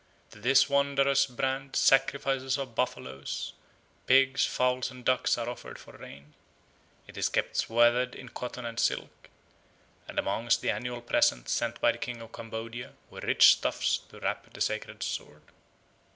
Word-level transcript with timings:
To 0.31 0.39
this 0.39 0.67
wondrous 0.67 1.27
brand 1.27 1.75
sacrifices 1.75 2.57
of 2.57 2.73
buffaloes, 2.73 3.53
pigs, 4.07 4.43
fowls, 4.43 4.89
and 4.89 5.05
ducks 5.05 5.37
are 5.37 5.47
offered 5.47 5.77
for 5.77 5.95
rain. 5.95 6.33
It 7.05 7.17
is 7.17 7.29
kept 7.29 7.55
swathed 7.55 8.15
in 8.15 8.29
cotton 8.29 8.65
and 8.65 8.79
silk; 8.79 9.29
and 10.07 10.17
amongst 10.17 10.61
the 10.61 10.71
annual 10.71 11.01
presents 11.01 11.51
sent 11.51 11.79
by 11.79 11.91
the 11.91 11.99
King 11.99 12.19
of 12.19 12.31
Cambodia 12.33 12.93
were 13.11 13.19
rich 13.21 13.51
stuffs 13.51 13.99
to 14.09 14.19
wrap 14.19 14.51
the 14.51 14.59
sacred 14.61 15.03
sword. 15.03 15.43